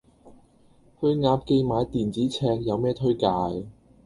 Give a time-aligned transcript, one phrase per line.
[0.99, 3.27] 去鴨記買電子尺有咩推介